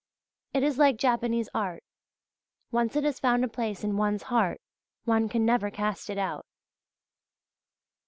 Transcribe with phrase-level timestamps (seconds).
[0.55, 1.83] It is like Japanese art,
[2.71, 4.59] once it has found a place in one's heart
[5.05, 6.47] one can never cast it out.